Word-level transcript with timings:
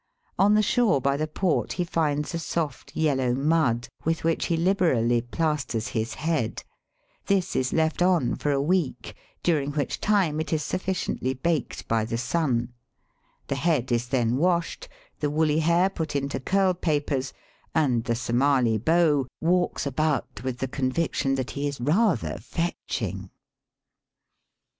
On 0.39 0.55
the 0.55 0.63
shore 0.63 0.99
by 0.99 1.15
the 1.15 1.27
port 1.27 1.73
he 1.73 1.83
finds 1.83 2.33
a 2.33 2.39
soft 2.39 2.95
yellow 2.95 3.35
mud, 3.35 3.87
with 4.03 4.23
which 4.23 4.47
he 4.47 4.57
liberally 4.57 5.21
plasters 5.21 5.89
his 5.89 6.15
head. 6.15 6.55
Digitized 6.55 6.55
by 6.55 6.63
VjOOQIC 6.65 6.65
A 6.73 7.13
BRITISH 7.13 7.13
OUTPOST. 7.13 7.27
343 7.29 7.35
This 7.35 7.55
is 7.55 7.73
left 7.73 8.01
on 8.01 8.35
for 8.37 8.51
a 8.51 8.61
week, 8.63 9.15
during 9.43 9.71
whidi 9.73 9.99
time 9.99 10.39
it 10.39 10.51
is 10.51 10.63
sufficiently 10.63 11.33
baked 11.35 11.87
by 11.87 12.03
the 12.03 12.17
sun. 12.17 12.73
The 13.45 13.53
head 13.53 13.91
is 13.91 14.07
then 14.07 14.37
washed, 14.37 14.89
the 15.19 15.29
woolly 15.29 15.59
hair 15.59 15.87
put 15.87 16.15
into 16.15 16.39
curl 16.39 16.73
papers, 16.73 17.31
and 17.75 18.03
the 18.03 18.13
SomaU 18.15 18.83
beau 18.83 19.27
walks 19.39 19.85
about 19.85 20.43
with 20.43 20.57
the 20.57 20.67
conviction 20.67 21.35
that 21.35 21.51
he 21.51 21.67
is 21.67 21.79
rather 21.79 22.39
fetching. 22.39 23.29